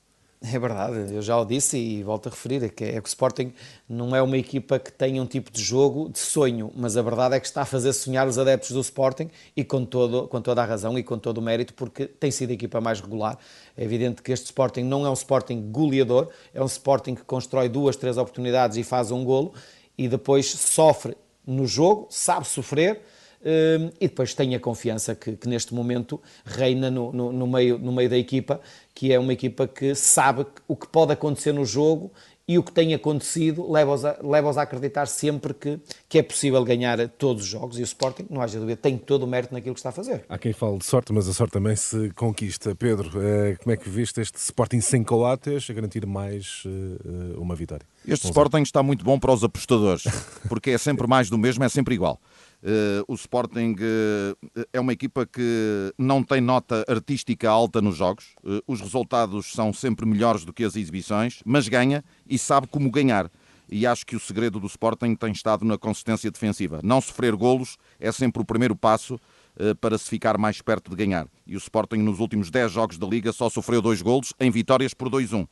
É 0.47 0.59
verdade, 0.59 1.15
eu 1.15 1.23
já 1.23 1.41
o 1.41 1.45
disse 1.47 1.79
e 1.79 2.03
volto 2.03 2.27
a 2.27 2.31
referir, 2.31 2.63
é 2.63 2.69
que, 2.69 2.85
é 2.85 3.01
que 3.01 3.07
o 3.07 3.09
Sporting 3.09 3.55
não 3.89 4.15
é 4.15 4.21
uma 4.21 4.37
equipa 4.37 4.79
que 4.79 4.93
tenha 4.93 5.23
um 5.23 5.25
tipo 5.25 5.51
de 5.51 5.63
jogo 5.63 6.11
de 6.11 6.19
sonho, 6.19 6.71
mas 6.77 6.99
a 6.99 7.03
verdade 7.03 7.35
é 7.35 7.41
que 7.41 7.47
está 7.47 7.63
a 7.63 7.65
fazer 7.65 7.95
sonhar 7.95 8.29
os 8.29 8.37
adeptos 8.37 8.73
do 8.73 8.81
Sporting 8.81 9.31
e 9.57 9.65
com, 9.65 9.87
todo, 9.87 10.29
com 10.29 10.43
toda 10.43 10.61
a 10.61 10.65
razão 10.67 10.99
e 10.99 11.03
com 11.03 11.19
todo 11.19 11.39
o 11.39 11.43
mérito, 11.43 11.73
porque 11.73 12.07
tem 12.07 12.31
sido 12.31 12.51
a 12.51 12.53
equipa 12.53 12.79
mais 12.79 13.01
regular. 13.01 13.39
É 13.75 13.85
evidente 13.85 14.21
que 14.21 14.33
este 14.33 14.45
Sporting 14.45 14.83
não 14.83 15.07
é 15.07 15.09
um 15.09 15.15
Sporting 15.15 15.71
goleador, 15.71 16.29
é 16.53 16.63
um 16.63 16.67
Sporting 16.67 17.15
que 17.15 17.25
constrói 17.25 17.71
duas, 17.71 17.97
três 17.97 18.19
oportunidades 18.19 18.77
e 18.77 18.85
faz 18.85 19.11
um 19.11 19.25
golo 19.25 19.55
e 19.97 20.09
depois 20.09 20.51
sofre 20.51 21.17
no 21.47 21.67
jogo, 21.67 22.07
sabe 22.11 22.47
sofrer, 22.47 23.01
Hum, 23.45 23.91
e 24.01 24.09
depois 24.09 24.33
tenha 24.33 24.59
confiança 24.59 25.15
que, 25.15 25.37
que 25.37 25.47
neste 25.47 25.75
momento 25.75 26.19
reina 26.47 26.91
no, 26.91 27.13
no, 27.13 27.31
no, 27.31 27.47
meio, 27.47 27.79
no 27.79 27.93
meio 27.93 28.09
da 28.09 28.17
equipa, 28.17 28.59
que 28.95 29.13
é 29.13 29.19
uma 29.19 29.35
equipa 29.35 29.69
que 29.69 29.95
sabe 29.95 30.47
o 30.67 30.75
que 30.75 30.89
pode 30.89 31.13
acontecer 31.13 31.53
no 31.53 31.65
jogo 31.67 32.11
e 32.47 32.59
o 32.59 32.63
que 32.63 32.73
tem 32.73 32.95
acontecido 32.95 33.71
leva-os 33.71 34.05
a, 34.05 34.19
leva 34.23 34.51
a 34.51 34.63
acreditar 34.63 35.07
sempre 35.07 35.53
que, 35.53 35.79
que 36.09 36.19
é 36.19 36.23
possível 36.23 36.63
ganhar 36.65 37.09
todos 37.09 37.43
os 37.43 37.49
jogos 37.49 37.79
e 37.79 37.83
o 37.83 37.85
Sporting, 37.85 38.27
não 38.31 38.41
haja 38.41 38.59
dúvida, 38.59 38.77
tem 38.81 38.97
todo 38.97 39.25
o 39.25 39.27
mérito 39.27 39.53
naquilo 39.53 39.75
que 39.75 39.81
está 39.81 39.91
a 39.91 39.93
fazer. 39.93 40.25
Há 40.29 40.39
quem 40.39 40.53
fale 40.53 40.79
de 40.79 40.85
sorte, 40.85 41.13
mas 41.13 41.29
a 41.29 41.33
sorte 41.33 41.53
também 41.53 41.77
se 41.77 42.11
conquista. 42.11 42.75
Pedro, 42.75 43.11
eh, 43.21 43.57
como 43.63 43.73
é 43.73 43.77
que 43.77 43.89
viste 43.89 44.21
este 44.21 44.37
Sporting 44.37 44.81
sem 44.81 45.03
coates 45.03 45.69
a 45.69 45.73
garantir 45.73 46.07
mais 46.07 46.63
eh, 46.67 47.37
uma 47.37 47.55
vitória? 47.55 47.87
Este 48.07 48.27
Sporting 48.27 48.61
está 48.61 48.83
muito 48.83 49.03
bom 49.03 49.19
para 49.19 49.33
os 49.33 49.43
apostadores, 49.43 50.05
porque 50.47 50.71
é 50.71 50.79
sempre 50.79 51.07
mais 51.07 51.31
do 51.31 51.39
mesmo, 51.39 51.65
é 51.65 51.69
sempre 51.71 51.95
igual. 51.95 52.21
Uh, 52.63 53.05
o 53.09 53.15
Sporting 53.15 53.75
uh, 53.75 54.67
é 54.73 54.79
uma 54.81 54.93
equipa 54.93 55.27
que 55.27 55.93
não 55.99 56.23
tem 56.23 56.41
nota 56.41 56.85
artística 56.87 57.49
alta 57.49 57.81
nos 57.81 57.97
jogos. 57.97 58.35
Uh, 58.43 58.61
os 58.67 58.81
resultados 58.81 59.53
são 59.53 59.73
sempre 59.73 60.07
melhores 60.07 60.45
do 60.45 60.53
que 60.53 60.65
as 60.65 60.77
exibições, 60.77 61.41
mas 61.47 61.67
ganha 61.67 62.05
e 62.29 62.39
sabe 62.39 62.67
como 62.67 62.91
ganhar. 62.91 63.31
E 63.71 63.87
acho 63.87 64.05
que 64.05 64.17
o 64.17 64.21
segredo 64.21 64.61
do 64.61 64.67
Sporting 64.67 65.15
tem 65.15 65.33
estado 65.33 65.65
na 65.65 65.79
consistência 65.79 66.31
defensiva. 66.31 66.81
Não 66.83 67.01
sofrer 67.01 67.35
golos 67.35 67.79
é 67.99 68.13
sempre 68.13 68.43
o 68.43 68.45
primeiro 68.45 68.77
passo 68.77 69.19
para 69.81 69.97
se 69.97 70.11
ficar 70.11 70.37
mais 70.37 70.61
perto 70.61 70.91
de 70.91 70.97
ganhar. 70.97 71.27
E 71.47 71.57
o 71.57 71.59
Sporting, 71.59 71.97
nos 71.97 72.21
últimos 72.21 72.51
10 72.51 72.71
jogos 72.71 72.99
da 72.99 73.07
Liga, 73.07 73.33
só 73.33 73.49
sofreu 73.49 73.81
dois 73.81 74.03
golos 74.03 74.35
em 74.39 74.51
vitórias 74.51 74.93
por 74.93 75.09
2-1. 75.09 75.49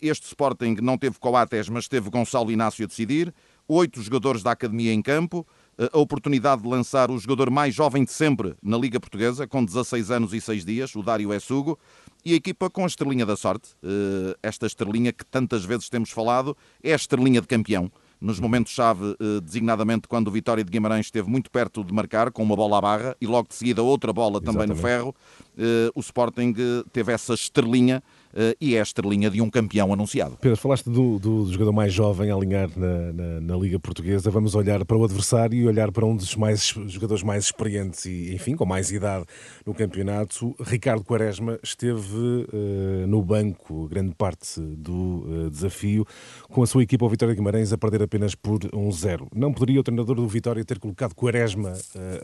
Este 0.00 0.26
Sporting 0.26 0.76
não 0.80 0.96
teve 0.96 1.18
Coates, 1.18 1.68
mas 1.68 1.88
teve 1.88 2.10
Gonçalo 2.10 2.50
Inácio 2.50 2.84
a 2.84 2.88
decidir. 2.88 3.34
Oito 3.68 4.00
jogadores 4.00 4.42
da 4.42 4.52
academia 4.52 4.92
em 4.92 5.02
campo 5.02 5.46
a 5.92 5.98
oportunidade 5.98 6.62
de 6.62 6.68
lançar 6.68 7.10
o 7.10 7.18
jogador 7.18 7.50
mais 7.50 7.74
jovem 7.74 8.04
de 8.04 8.10
sempre 8.10 8.54
na 8.62 8.78
Liga 8.78 8.98
Portuguesa, 8.98 9.46
com 9.46 9.64
16 9.64 10.10
anos 10.10 10.32
e 10.32 10.40
6 10.40 10.64
dias, 10.64 10.94
o 10.96 11.02
Dário 11.02 11.32
Essugo, 11.34 11.78
e 12.24 12.32
a 12.32 12.36
equipa 12.36 12.70
com 12.70 12.84
a 12.84 12.86
estrelinha 12.86 13.26
da 13.26 13.36
sorte. 13.36 13.70
Eh, 13.82 14.36
esta 14.42 14.66
estrelinha 14.66 15.12
que 15.12 15.24
tantas 15.24 15.64
vezes 15.64 15.88
temos 15.90 16.10
falado 16.10 16.56
é 16.82 16.92
a 16.92 16.96
estrelinha 16.96 17.40
de 17.40 17.46
campeão. 17.46 17.92
Nos 18.18 18.40
momentos-chave, 18.40 19.14
eh, 19.20 19.40
designadamente 19.42 20.08
quando 20.08 20.28
o 20.28 20.30
Vitória 20.30 20.64
de 20.64 20.70
Guimarães 20.70 21.06
esteve 21.06 21.28
muito 21.28 21.50
perto 21.50 21.84
de 21.84 21.92
marcar, 21.92 22.32
com 22.32 22.42
uma 22.42 22.56
bola 22.56 22.78
à 22.78 22.80
barra, 22.80 23.16
e 23.20 23.26
logo 23.26 23.48
de 23.48 23.54
seguida 23.54 23.82
outra 23.82 24.12
bola 24.14 24.40
também 24.40 24.64
Exatamente. 24.64 24.76
no 24.76 24.82
ferro, 24.82 25.14
eh, 25.44 25.45
o 25.94 26.00
Sporting 26.00 26.54
teve 26.92 27.12
essa 27.12 27.34
estrelinha 27.34 28.02
uh, 28.36 28.56
e 28.60 28.76
é 28.76 28.80
a 28.80 28.82
estrelinha 28.82 29.30
de 29.30 29.40
um 29.40 29.48
campeão 29.48 29.92
anunciado. 29.92 30.36
Pedro, 30.40 30.56
falaste 30.58 30.88
do, 30.90 31.18
do 31.18 31.50
jogador 31.50 31.72
mais 31.72 31.92
jovem 31.92 32.30
a 32.30 32.34
alinhar 32.34 32.70
na, 32.76 33.12
na, 33.12 33.40
na, 33.40 33.56
Liga 33.56 33.78
Portuguesa. 33.80 34.30
Vamos 34.30 34.54
olhar 34.54 34.84
para 34.84 34.96
o 34.96 35.04
adversário 35.04 35.58
e 35.58 35.66
olhar 35.66 35.90
para 35.90 36.04
um 36.04 36.14
dos 36.14 36.36
mais, 36.36 36.74
jogadores 36.86 37.22
mais 37.22 37.44
experientes 37.44 38.04
e, 38.04 38.34
enfim, 38.34 38.54
com 38.54 38.66
mais 38.66 38.90
idade 38.90 39.24
no 39.64 39.74
campeonato. 39.74 40.54
Ricardo 40.60 41.02
Quaresma 41.02 41.58
esteve 41.62 42.02
uh, 42.02 43.06
no 43.06 43.22
banco 43.22 43.88
grande 43.88 44.14
parte 44.14 44.60
do 44.60 45.46
uh, 45.46 45.50
desafio, 45.50 46.06
com 46.48 46.62
a 46.62 46.66
sua 46.66 46.82
equipa, 46.82 47.04
o 47.04 47.08
Vitória 47.08 47.34
de 47.34 47.38
Guimarães, 47.38 47.72
a 47.72 47.78
perder 47.78 48.02
apenas 48.02 48.34
por 48.34 48.58
1-0. 48.58 49.22
Um 49.22 49.28
Não 49.34 49.52
poderia 49.52 49.80
o 49.80 49.82
treinador 49.82 50.16
do 50.16 50.26
Vitória 50.28 50.64
ter 50.64 50.78
colocado 50.78 51.14
Quaresma 51.14 51.72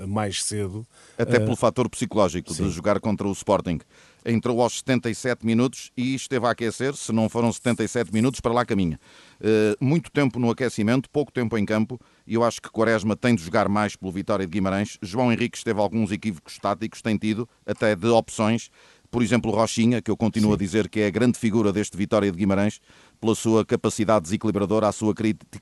mais 0.07 0.43
cedo? 0.45 0.87
Até 1.17 1.39
pelo 1.39 1.57
fator 1.57 1.89
psicológico 1.89 2.53
sim. 2.53 2.65
de 2.65 2.71
jogar 2.71 3.01
contra 3.01 3.22
o 3.27 3.33
Sporting 3.33 3.79
entrou 4.25 4.61
aos 4.61 4.79
77 4.79 5.45
minutos 5.45 5.91
e 5.97 6.15
esteve 6.15 6.47
a 6.47 6.51
aquecer, 6.51 6.95
se 6.95 7.13
não 7.13 7.29
foram 7.29 7.53
77 7.53 8.13
minutos, 8.13 8.41
para 8.41 8.53
lá 8.53 8.65
caminha. 8.65 8.99
Uh, 9.41 9.85
muito 9.85 10.11
tempo 10.11 10.39
no 10.39 10.51
aquecimento, 10.51 11.11
pouco 11.11 11.33
tempo 11.33 11.59
em 11.59 11.65
campo, 11.65 12.01
e 12.27 12.35
eu 12.35 12.45
acho 12.45 12.61
que 12.61 12.71
Quaresma 12.71 13.17
tem 13.17 13.35
de 13.35 13.43
jogar 13.43 13.69
mais 13.69 13.97
pelo 13.97 14.13
Vitória 14.13 14.47
de 14.47 14.51
Guimarães. 14.51 14.99
João 15.03 15.33
Henrique 15.33 15.63
teve 15.63 15.81
alguns 15.81 16.13
equívocos 16.13 16.59
táticos, 16.59 17.03
tem 17.03 17.17
tido, 17.17 17.49
até 17.67 17.95
de 17.95 18.09
opções. 18.09 18.71
Por 19.11 19.23
exemplo, 19.23 19.51
Rochinha, 19.51 20.01
que 20.01 20.11
eu 20.11 20.17
continuo 20.17 20.53
Sim. 20.53 20.55
a 20.55 20.59
dizer 20.59 20.89
que 20.89 21.01
é 21.01 21.07
a 21.07 21.11
grande 21.11 21.39
figura 21.39 21.71
deste 21.71 21.97
Vitória 21.99 22.31
de 22.31 22.39
Guimarães, 22.39 22.81
pela 23.21 23.35
sua 23.35 23.65
capacidade 23.65 24.23
desequilibradora, 24.23 24.89
a 24.89 24.93
sua 24.93 25.13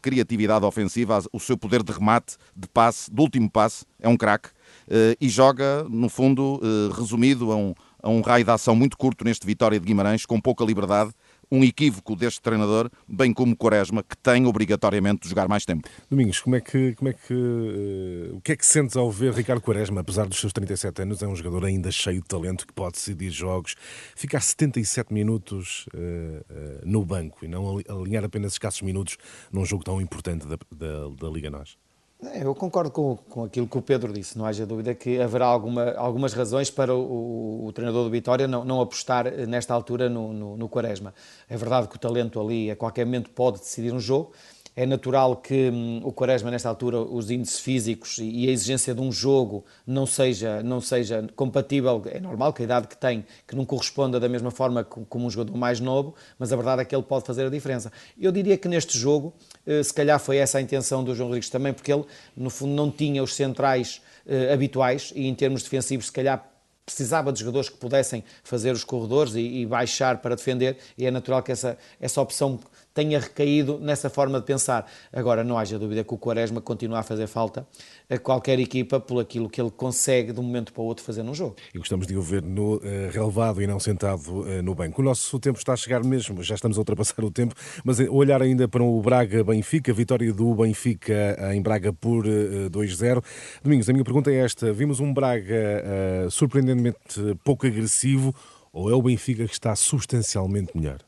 criatividade 0.01 0.65
ofensiva, 0.65 1.21
o 1.33 1.41
seu 1.41 1.59
poder 1.59 1.83
de 1.83 1.93
remate, 1.93 2.37
de 2.55 2.69
passe, 2.69 3.11
de 3.13 3.21
último 3.21 3.51
passe, 3.51 3.85
é 3.99 4.09
um 4.09 4.17
craque. 4.17 4.51
Uh, 4.91 5.15
e 5.21 5.29
joga, 5.29 5.85
no 5.89 6.09
fundo, 6.09 6.61
uh, 6.63 6.91
resumido 6.93 7.53
a 7.53 7.57
um, 7.57 7.75
a 8.03 8.09
um 8.09 8.21
raio 8.21 8.45
de 8.45 8.51
ação 8.51 8.75
muito 8.75 8.97
curto 8.97 9.25
neste 9.25 9.47
Vitória 9.47 9.79
de 9.79 9.87
Guimarães, 9.87 10.27
com 10.27 10.41
pouca 10.41 10.65
liberdade, 10.65 11.13
um 11.51 11.65
equívoco 11.65 12.15
deste 12.15 12.41
treinador, 12.41 12.91
bem 13.09 13.33
como 13.33 13.57
Quaresma, 13.57 14.03
que 14.03 14.17
tem 14.17 14.47
obrigatoriamente 14.47 15.23
de 15.23 15.29
jogar 15.29 15.49
mais 15.49 15.65
tempo. 15.65 15.89
Domingos, 16.09 16.41
como 16.41 16.57
é 16.57 16.61
que, 16.61 16.95
como 16.95 17.09
é 17.09 17.13
que, 17.13 17.35
uh, 17.35 18.37
o 18.37 18.41
que 18.41 18.53
é 18.53 18.57
que 18.57 18.65
sentes 18.65 18.97
ao 18.97 19.11
ver 19.11 19.33
Ricardo 19.33 19.61
Quaresma, 19.61 20.01
apesar 20.01 20.27
dos 20.27 20.39
seus 20.39 20.53
37 20.53 21.03
anos, 21.03 21.23
é 21.23 21.27
um 21.27 21.35
jogador 21.35 21.65
ainda 21.65 21.91
cheio 21.91 22.21
de 22.21 22.29
talento 22.29 22.67
que 22.67 22.73
pode 22.73 22.95
decidir 22.95 23.31
jogos, 23.31 23.75
ficar 24.15 24.41
77 24.41 25.13
minutos 25.13 25.87
uh, 25.95 25.99
uh, 25.99 26.81
no 26.85 27.05
banco 27.05 27.45
e 27.45 27.49
não 27.49 27.79
alinhar 27.89 28.25
apenas 28.25 28.53
escassos 28.53 28.83
minutos 28.83 29.17
num 29.53 29.65
jogo 29.65 29.85
tão 29.85 30.01
importante 30.01 30.47
da, 30.47 30.57
da, 30.71 31.09
da 31.21 31.29
Liga 31.29 31.51
Nós? 31.51 31.77
É, 32.23 32.45
eu 32.45 32.55
concordo 32.55 32.91
com, 32.91 33.17
com 33.17 33.45
aquilo 33.45 33.67
que 33.67 33.79
o 33.79 33.83
Pedro 33.83 34.13
disse, 34.13 34.37
não 34.37 34.45
haja 34.45 34.67
dúvida 34.67 34.95
que 34.95 35.21
haverá 35.21 35.47
alguma, 35.47 35.93
algumas 35.93 36.35
razões 36.35 36.71
para 36.71 36.95
o, 36.95 37.01
o, 37.01 37.67
o 37.67 37.73
treinador 37.73 38.05
do 38.05 38.11
Vitória 38.11 38.47
não, 38.47 38.63
não, 38.63 38.81
apostar 38.81 39.25
nesta 39.47 39.73
altura 39.73 40.09
no, 40.09 40.33
no, 40.33 40.57
no 40.57 40.69
Quaresma. 40.69 41.15
É 41.49 41.57
verdade 41.57 41.89
que 41.89 41.97
o 41.97 41.99
talento 41.99 42.39
ali 42.39 42.71
a 42.71 42.77
qualquer 42.77 43.07
momento 43.07 43.31
pode 43.31 43.61
decidir 43.61 43.93
um 43.95 44.01
jogo, 44.01 44.33
é 44.77 44.87
natural 44.87 45.37
que 45.37 45.71
hum, 45.71 46.01
o 46.05 46.13
Quaresma, 46.13 46.51
nesta 46.51 46.69
altura, 46.69 47.01
os 47.01 47.31
índices 47.31 47.61
físicos 47.61 48.19
e 48.19 48.49
a 48.49 48.51
exigência 48.51 48.95
de 48.95 49.01
um 49.01 49.11
jogo 49.11 49.65
não 49.87 50.07
seja, 50.07 50.63
não 50.63 50.81
seja 50.81 51.27
compatível. 51.35 52.03
É 52.07 52.21
normal 52.21 52.53
que 52.53 52.63
a 52.63 52.65
idade 52.65 52.89
que 52.89 52.97
tem, 52.97 53.25
que 53.47 53.57
não 53.57 53.65
corresponda 53.65 54.21
da 54.21 54.29
mesma 54.29 54.51
forma 54.51 54.85
como 54.85 55.27
um 55.27 55.31
jogador 55.31 55.57
mais 55.57 55.81
novo, 55.81 56.15
mas 56.39 56.53
a 56.53 56.57
verdade 56.57 56.83
é 56.83 56.85
que 56.85 56.95
ele 56.95 57.03
pode 57.03 57.27
fazer 57.27 57.47
a 57.47 57.51
diferença. 57.51 57.93
Eu 58.19 58.33
diria 58.33 58.57
que 58.57 58.69
neste 58.69 58.97
jogo, 58.97 59.35
eh, 59.67 59.83
se 59.83 59.93
calhar 59.93 60.19
foi 60.19 60.37
essa 60.37 60.59
a 60.59 60.61
intenção 60.61 61.03
do 61.03 61.15
João 61.15 61.29
Rodrigues 61.29 61.51
também, 61.51 61.73
porque 61.73 61.93
ele, 61.93 62.05
no 62.37 62.51
fundo, 62.51 62.73
não 62.73 62.91
tinha 62.91 63.23
os 63.23 63.35
centrais 63.35 64.01
eh, 64.27 64.53
habituais 64.53 65.13
e, 65.15 65.27
em 65.27 65.35
termos 65.35 65.63
defensivos, 65.63 66.07
se 66.07 66.13
calhar 66.13 66.51
precisava 66.85 67.33
de 67.33 67.41
jogadores 67.41 67.69
que 67.69 67.77
pudessem 67.77 68.25
fazer 68.43 68.73
os 68.73 68.83
corredores 68.83 69.35
e, 69.35 69.41
e, 69.41 69.67
baixar 69.67 70.19
para 70.19 70.35
defender, 70.35 70.77
e 70.99 71.07
é 71.07 71.11
natural 71.11 71.43
que 71.43 71.53
essa, 71.53 71.79
essa 72.01 72.21
opção 72.21 72.59
tenha 73.01 73.19
recaído 73.19 73.79
nessa 73.81 74.11
forma 74.11 74.39
de 74.39 74.45
pensar. 74.45 74.87
Agora, 75.11 75.43
não 75.43 75.57
haja 75.57 75.79
dúvida 75.79 76.05
que 76.05 76.13
o 76.13 76.19
Quaresma 76.19 76.61
continua 76.61 76.99
a 76.99 77.03
fazer 77.03 77.27
falta 77.27 77.67
a 78.11 78.19
qualquer 78.19 78.59
equipa 78.61 79.01
por 79.01 79.21
aquilo 79.21 79.49
que 79.49 79.59
ele 79.59 79.71
consegue 79.71 80.33
de 80.33 80.41
um 80.41 80.43
momento 80.43 80.71
para 80.71 80.83
o 80.83 80.85
outro 80.85 81.03
fazer 81.03 81.23
num 81.23 81.35
jogo. 81.35 81.57
E 81.75 81.79
gostamos 81.79 82.07
de 82.07 82.15
o 82.15 82.21
ver 82.21 82.43
no 82.43 82.75
uh, 82.75 82.81
relevado 83.11 83.63
e 83.63 83.67
não 83.67 83.81
sentado 83.81 84.41
uh, 84.41 84.63
no 84.63 84.75
banco. 84.75 85.01
O 85.01 85.05
nosso 85.05 85.39
tempo 85.39 85.59
está 85.59 85.73
a 85.73 85.77
chegar 85.77 86.05
mesmo, 86.05 86.43
já 86.43 86.55
estamos 86.55 86.77
a 86.77 86.81
ultrapassar 86.81 87.25
o 87.25 87.31
tempo, 87.31 87.55
mas 87.83 87.99
uh, 88.01 88.15
olhar 88.15 88.43
ainda 88.43 88.69
para 88.69 88.83
o 88.83 89.01
Braga-Benfica, 89.01 89.95
vitória 89.95 90.31
do 90.31 90.55
Benfica 90.55 91.39
em 91.55 91.63
Braga 91.63 91.95
por 91.95 92.27
2-0. 92.27 93.25
Domingos, 93.63 93.89
a 93.89 93.93
minha 93.95 94.05
pergunta 94.05 94.31
é 94.31 94.45
esta: 94.45 94.73
vimos 94.75 95.01
um 95.01 95.15
Braga 95.15 96.29
surpreendentemente 96.29 96.99
pouco 97.43 97.67
agressivo 97.67 98.35
ou 98.73 98.91
é 98.91 98.95
o 98.95 99.01
Benfica 99.01 99.47
que 99.47 99.53
está 99.53 99.75
substancialmente 99.75 100.77
melhor? 100.77 100.99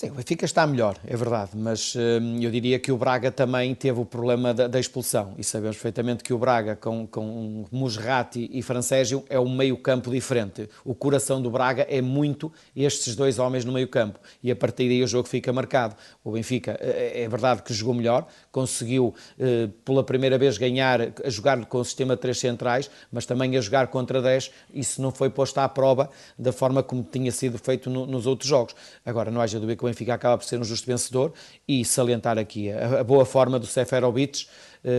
Sim, 0.00 0.12
o 0.12 0.14
Benfica 0.14 0.46
está 0.46 0.66
melhor, 0.66 0.96
é 1.06 1.14
verdade, 1.14 1.50
mas 1.54 1.94
hum, 1.94 2.38
eu 2.40 2.50
diria 2.50 2.78
que 2.78 2.90
o 2.90 2.96
Braga 2.96 3.30
também 3.30 3.74
teve 3.74 4.00
o 4.00 4.04
problema 4.06 4.54
da, 4.54 4.66
da 4.66 4.80
expulsão 4.80 5.34
e 5.36 5.44
sabemos 5.44 5.76
perfeitamente 5.76 6.24
que 6.24 6.32
o 6.32 6.38
Braga 6.38 6.74
com, 6.74 7.06
com 7.06 7.66
Musrati 7.70 8.48
e 8.50 8.62
Francésio 8.62 9.22
é 9.28 9.38
um 9.38 9.54
meio 9.54 9.76
campo 9.76 10.10
diferente. 10.10 10.70
O 10.86 10.94
coração 10.94 11.42
do 11.42 11.50
Braga 11.50 11.86
é 11.86 12.00
muito 12.00 12.50
estes 12.74 13.14
dois 13.14 13.38
homens 13.38 13.62
no 13.66 13.72
meio 13.72 13.88
campo 13.88 14.18
e 14.42 14.50
a 14.50 14.56
partir 14.56 14.88
daí 14.88 15.02
o 15.02 15.06
jogo 15.06 15.28
fica 15.28 15.52
marcado. 15.52 15.94
O 16.24 16.32
Benfica 16.32 16.78
é, 16.80 17.24
é 17.24 17.28
verdade 17.28 17.60
que 17.60 17.74
jogou 17.74 17.92
melhor, 17.92 18.26
conseguiu 18.50 19.14
eh, 19.38 19.68
pela 19.84 20.02
primeira 20.02 20.38
vez 20.38 20.56
ganhar, 20.56 21.12
a 21.22 21.28
jogar 21.28 21.62
com 21.66 21.76
o 21.76 21.84
sistema 21.84 22.16
de 22.16 22.22
três 22.22 22.38
centrais, 22.38 22.90
mas 23.12 23.26
também 23.26 23.54
a 23.54 23.60
jogar 23.60 23.88
contra 23.88 24.22
10, 24.22 24.50
isso 24.72 25.02
não 25.02 25.10
foi 25.10 25.28
posto 25.28 25.58
à 25.58 25.68
prova 25.68 26.08
da 26.38 26.52
forma 26.54 26.82
como 26.82 27.02
tinha 27.02 27.30
sido 27.30 27.58
feito 27.58 27.90
no, 27.90 28.06
nos 28.06 28.26
outros 28.26 28.48
jogos. 28.48 28.74
Agora, 29.04 29.30
não 29.30 29.42
haja 29.42 29.60
dúvida 29.60 29.76
que 29.76 29.84
o 29.84 29.89
Benfica 29.90 30.14
acaba 30.14 30.38
por 30.38 30.44
ser 30.44 30.58
um 30.60 30.64
justo 30.64 30.86
vencedor 30.86 31.32
e 31.66 31.84
salientar 31.84 32.38
aqui 32.38 32.70
a, 32.70 33.00
a 33.00 33.04
boa 33.04 33.24
forma 33.24 33.58
do 33.58 33.66
Seferovic, 33.66 34.46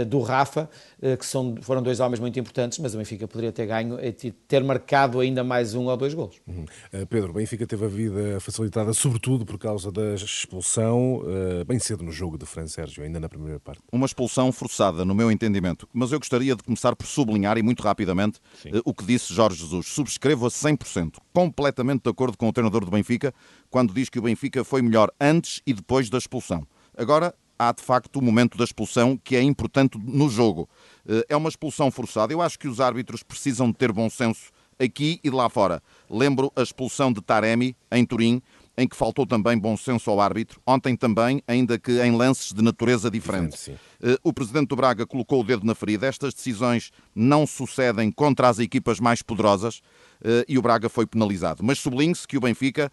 do 0.08 0.22
Rafa, 0.22 0.70
eh, 1.02 1.18
que 1.18 1.26
são, 1.26 1.56
foram 1.62 1.82
dois 1.82 2.00
homens 2.00 2.20
muito 2.20 2.40
importantes, 2.40 2.78
mas 2.80 2.94
o 2.94 2.98
Benfica 2.98 3.28
poderia 3.28 3.52
ter 3.52 3.66
ganho 3.66 3.98
e 4.00 4.32
ter 4.32 4.64
marcado 4.64 5.20
ainda 5.20 5.44
mais 5.44 5.74
um 5.74 5.86
ou 5.86 5.98
dois 5.98 6.14
golos. 6.14 6.36
Uhum. 6.48 6.66
Uh, 6.94 7.06
Pedro, 7.08 7.32
o 7.32 7.34
Benfica 7.34 7.66
teve 7.66 7.86
a 7.86 7.88
vida 7.88 8.40
facilitada 8.40 8.94
sobretudo 8.94 9.46
por 9.46 9.58
causa 9.58 9.92
da 9.92 10.14
expulsão 10.14 11.22
bem 11.66 11.80
cedo 11.80 12.04
no 12.04 12.12
jogo 12.12 12.38
de 12.38 12.46
Fran 12.46 12.68
Sérgio, 12.68 13.04
ainda 13.04 13.20
na 13.20 13.30
primeira 13.30 13.60
parte. 13.60 13.82
Uma 13.92 14.06
expulsão 14.06 14.52
forçada, 14.52 15.04
no 15.04 15.16
meu 15.16 15.32
entendimento, 15.32 15.88
mas 15.94 16.12
eu 16.12 16.20
gostaria 16.20 16.56
de 16.56 16.64
começar 16.64 16.96
por 16.96 17.06
sublinhar 17.06 17.58
e 17.58 17.64
muito 17.64 17.82
rapidamente 17.84 18.40
uh, 18.68 18.82
o 18.86 18.94
que 18.94 19.06
disse 19.06 19.34
Jorge 19.34 19.58
Jesus. 19.58 19.88
Subscrevo 19.88 20.46
a 20.46 20.50
100%, 20.50 21.16
completamente 21.34 22.04
de 22.04 22.10
acordo 22.10 22.38
com 22.38 22.48
o 22.48 22.54
treinador 22.54 22.86
do 22.86 22.92
Benfica, 22.92 23.34
quando 23.70 23.94
diz 23.94 24.10
que 24.10 24.20
o 24.20 24.22
Benfica 24.22 24.64
foi 24.64 24.82
melhor 24.82 25.12
antes 25.20 25.62
e 25.66 25.74
depois 25.74 26.10
da 26.10 26.18
expulsão. 26.18 26.68
Agora, 26.96 27.34
há 27.62 27.72
de 27.72 27.84
facto 27.84 28.16
o 28.16 28.24
momento 28.24 28.58
da 28.58 28.64
expulsão 28.64 29.16
que 29.24 29.36
é 29.36 29.42
importante 29.44 29.96
no 30.04 30.28
jogo. 30.28 30.68
Eh, 31.08 31.26
é 31.30 31.38
uma 31.38 31.48
expulsão 31.48 31.92
forçada. 31.92 32.34
Eu 32.34 32.42
acho 32.42 32.58
que 32.58 32.68
os 32.68 32.80
árbitros 32.80 33.22
precisam 33.22 33.68
de 33.68 33.78
ter 33.78 33.92
bom 33.92 34.10
senso 34.10 34.52
aqui 34.80 35.20
e 35.24 35.30
lá 35.30 35.48
fora. 35.48 35.84
Lembro 36.10 36.52
a 36.56 36.64
expulsão 36.64 37.14
de 37.14 37.22
Taremi 37.22 37.76
em 37.92 38.04
Turim, 38.04 38.42
em 38.76 38.88
que 38.88 38.96
faltou 38.96 39.28
também 39.28 39.60
bom 39.60 39.78
senso 39.78 40.10
ao 40.10 40.20
árbitro. 40.20 40.60
Ontem 40.66 40.96
também, 40.96 41.44
ainda 41.48 41.78
que 41.78 42.02
em 42.02 42.16
lances 42.16 42.52
de 42.52 42.64
natureza 42.64 43.12
diferente. 43.12 43.56
Sim, 43.56 43.74
sim. 43.74 43.80
Eh, 44.02 44.18
o 44.24 44.34
presidente 44.34 44.70
do 44.70 44.76
Braga 44.76 45.06
colocou 45.06 45.42
o 45.42 45.44
dedo 45.44 45.64
na 45.64 45.76
ferida. 45.76 46.08
Estas 46.08 46.34
decisões 46.34 46.92
não 47.14 47.46
sucedem 47.46 48.12
contra 48.12 48.50
as 48.50 48.58
equipas 48.58 49.00
mais 49.00 49.22
poderosas 49.22 49.84
eh, 50.24 50.46
e 50.48 50.58
o 50.58 50.64
Braga 50.64 50.90
foi 50.90 51.06
penalizado. 51.06 51.64
Mas 51.64 51.78
sublinhe-se 51.78 52.28
que 52.28 52.38
o 52.38 52.42
Benfica 52.42 52.92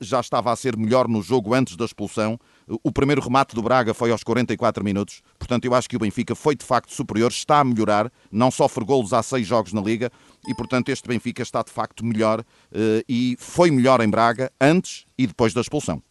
já 0.00 0.20
estava 0.20 0.50
a 0.50 0.56
ser 0.56 0.74
melhor 0.74 1.06
no 1.06 1.20
jogo 1.20 1.52
antes 1.52 1.76
da 1.76 1.84
expulsão 1.84 2.40
o 2.82 2.90
primeiro 2.90 3.20
remate 3.20 3.54
do 3.54 3.62
Braga 3.62 3.94
foi 3.94 4.10
aos 4.10 4.24
44 4.24 4.84
minutos, 4.84 5.22
portanto 5.38 5.64
eu 5.64 5.74
acho 5.74 5.88
que 5.88 5.96
o 5.96 5.98
Benfica 5.98 6.34
foi 6.34 6.56
de 6.56 6.64
facto 6.64 6.92
superior, 6.92 7.30
está 7.30 7.60
a 7.60 7.64
melhorar, 7.64 8.10
não 8.30 8.50
sofre 8.50 8.84
golos 8.84 9.12
há 9.12 9.22
seis 9.22 9.46
jogos 9.46 9.72
na 9.72 9.80
Liga 9.80 10.10
e 10.46 10.54
portanto 10.54 10.88
este 10.88 11.08
Benfica 11.08 11.42
está 11.42 11.62
de 11.62 11.70
facto 11.70 12.04
melhor 12.04 12.44
eh, 12.72 13.04
e 13.08 13.36
foi 13.38 13.70
melhor 13.70 14.00
em 14.00 14.08
Braga 14.08 14.50
antes 14.60 15.06
e 15.18 15.26
depois 15.26 15.54
da 15.54 15.60
expulsão. 15.60 16.02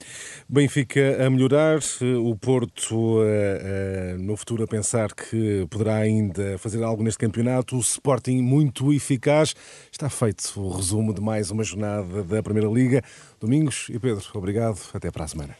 Benfica 0.49 1.25
a 1.25 1.29
melhorar, 1.29 1.79
o 2.23 2.35
Porto 2.35 3.21
eh, 3.23 3.61
eh, 3.63 4.17
no 4.17 4.35
futuro 4.35 4.63
a 4.63 4.67
pensar 4.67 5.13
que 5.13 5.67
poderá 5.69 5.97
ainda 5.97 6.57
fazer 6.57 6.83
algo 6.83 7.03
neste 7.03 7.19
campeonato, 7.19 7.77
o 7.77 7.79
Sporting 7.79 8.41
muito 8.41 8.91
eficaz. 8.93 9.53
Está 9.91 10.09
feito 10.09 10.53
o 10.59 10.69
resumo 10.69 11.13
de 11.13 11.21
mais 11.21 11.51
uma 11.51 11.63
jornada 11.63 12.23
da 12.23 12.41
Primeira 12.41 12.69
Liga. 12.69 13.03
Domingos 13.39 13.87
e 13.89 13.99
Pedro, 13.99 14.25
obrigado, 14.33 14.79
até 14.93 15.11
para 15.11 15.25
a 15.25 15.27
semana. 15.27 15.55